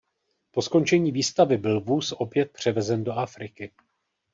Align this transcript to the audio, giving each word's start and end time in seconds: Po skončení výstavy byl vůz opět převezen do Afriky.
Po 0.51 0.61
skončení 0.61 1.11
výstavy 1.11 1.57
byl 1.57 1.81
vůz 1.81 2.13
opět 2.17 2.51
převezen 2.51 3.03
do 3.03 3.11
Afriky. 3.11 3.71